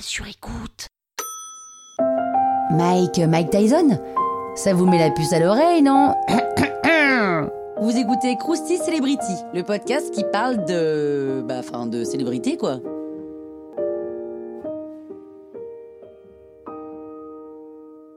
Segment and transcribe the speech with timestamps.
[0.00, 0.86] sur écoute.
[2.70, 3.98] Mike, Mike Tyson?
[4.54, 6.14] Ça vous met la puce à l'oreille, non
[7.80, 11.42] Vous écoutez Krusty Celebrity, le podcast qui parle de.
[11.46, 12.78] Bah, enfin, de célébrité, quoi.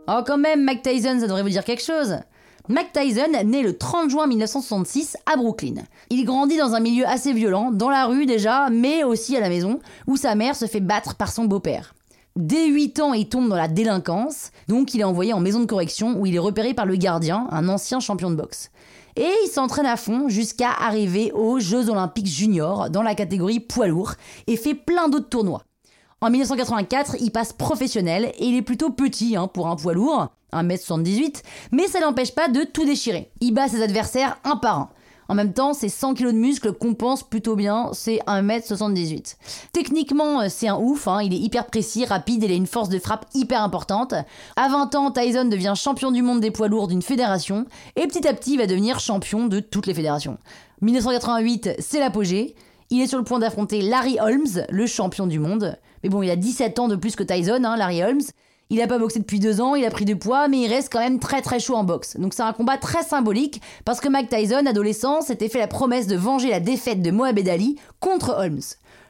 [0.09, 2.17] Oh, quand même, Mike Tyson, ça devrait vous dire quelque chose.
[2.69, 5.75] Mike Tyson naît le 30 juin 1966 à Brooklyn.
[6.09, 9.47] Il grandit dans un milieu assez violent, dans la rue déjà, mais aussi à la
[9.47, 11.95] maison, où sa mère se fait battre par son beau-père.
[12.35, 15.65] Dès 8 ans, il tombe dans la délinquance, donc il est envoyé en maison de
[15.65, 18.69] correction où il est repéré par le gardien, un ancien champion de boxe.
[19.15, 23.87] Et il s'entraîne à fond jusqu'à arriver aux Jeux Olympiques Juniors dans la catégorie poids
[23.87, 24.11] lourd
[24.45, 25.63] et fait plein d'autres tournois.
[26.19, 30.29] En 1984, il passe professionnel et il est plutôt petit hein, pour un poids lourd,
[30.51, 33.29] 1m78, mais ça n'empêche pas de tout déchirer.
[33.39, 34.89] Il bat ses adversaires un par un.
[35.29, 39.35] En même temps, ses 100 kg de muscles compensent plutôt bien ses 1m78.
[39.73, 42.89] Techniquement, euh, c'est un ouf, hein, il est hyper précis, rapide, il a une force
[42.89, 44.15] de frappe hyper importante.
[44.55, 48.27] À 20 ans, Tyson devient champion du monde des poids lourds d'une fédération, et petit
[48.27, 50.39] à petit, il va devenir champion de toutes les fédérations.
[50.81, 52.55] 1988, c'est l'apogée.
[52.89, 55.77] Il est sur le point d'affronter Larry Holmes, le champion du monde.
[56.03, 58.21] Mais bon, il a 17 ans de plus que Tyson, hein, Larry Holmes.
[58.69, 60.91] Il n'a pas boxé depuis deux ans, il a pris du poids, mais il reste
[60.91, 62.17] quand même très très chaud en boxe.
[62.17, 66.07] Donc c'est un combat très symbolique parce que Mike Tyson, adolescent, s'était fait la promesse
[66.07, 68.61] de venger la défaite de Mohamed Ali contre Holmes.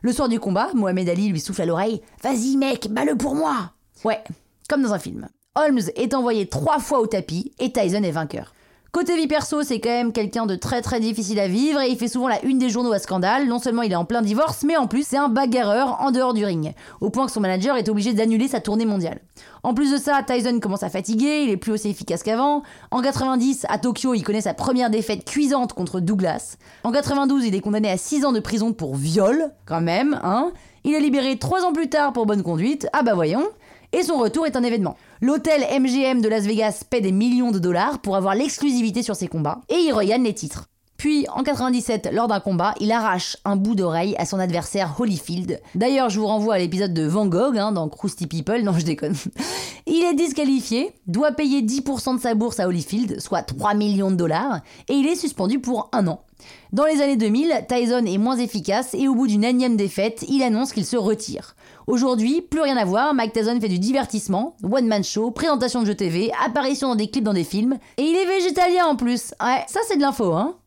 [0.01, 3.71] Le soir du combat, Mohamed Ali lui souffle à l'oreille Vas-y mec, bats-le pour moi
[4.03, 4.23] Ouais,
[4.69, 5.27] comme dans un film.
[5.55, 8.53] Holmes est envoyé trois fois au tapis et Tyson est vainqueur.
[8.93, 11.97] Côté vie perso, c'est quand même quelqu'un de très très difficile à vivre et il
[11.97, 13.47] fait souvent la une des journaux à scandale.
[13.47, 16.33] Non seulement il est en plein divorce, mais en plus c'est un bagarreur en dehors
[16.33, 19.19] du ring, au point que son manager est obligé d'annuler sa tournée mondiale.
[19.63, 22.63] En plus de ça, Tyson commence à fatiguer, il est plus aussi efficace qu'avant.
[22.91, 26.57] En 90, à Tokyo, il connaît sa première défaite cuisante contre Douglas.
[26.83, 30.51] En 92, il est condamné à 6 ans de prison pour viol, quand même, hein.
[30.85, 33.45] Il est libéré 3 ans plus tard pour bonne conduite, ah bah voyons
[33.93, 34.97] et son retour est un événement.
[35.21, 39.27] L'hôtel MGM de Las Vegas paie des millions de dollars pour avoir l'exclusivité sur ses
[39.27, 40.67] combats, et il regagne les titres.
[40.97, 45.61] Puis, en 97, lors d'un combat, il arrache un bout d'oreille à son adversaire Holyfield.
[45.75, 48.83] D'ailleurs, je vous renvoie à l'épisode de Van Gogh, hein, dans Krusty People, non je
[48.83, 49.15] déconne.
[49.85, 54.17] Il est disqualifié, doit payer 10% de sa bourse à Holyfield, soit 3 millions de
[54.17, 56.25] dollars, et il est suspendu pour un an.
[56.73, 60.43] Dans les années 2000, Tyson est moins efficace et au bout d'une énième défaite, il
[60.43, 61.55] annonce qu'il se retire.
[61.87, 65.95] Aujourd'hui, plus rien à voir, Mike Tyson fait du divertissement, one-man show, présentation de jeux
[65.95, 69.33] TV, apparition dans des clips dans des films, et il est végétalien en plus.
[69.41, 70.57] Ouais, ça c'est de l'info, hein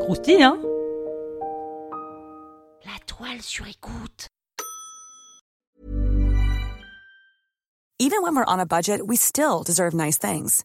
[0.00, 0.58] Croustille, hein
[2.84, 4.28] La toile sur écoute.
[7.98, 10.64] Even when we're on a budget, we still deserve nice things.